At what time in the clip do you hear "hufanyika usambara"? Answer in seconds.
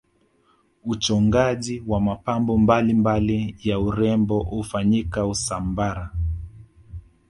4.43-6.11